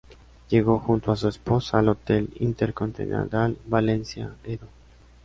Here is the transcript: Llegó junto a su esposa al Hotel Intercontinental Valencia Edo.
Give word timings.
Llegó 0.49 0.79
junto 0.79 1.11
a 1.11 1.15
su 1.15 1.27
esposa 1.27 1.77
al 1.77 1.89
Hotel 1.89 2.27
Intercontinental 2.39 3.55
Valencia 3.67 4.33
Edo. 4.43 4.65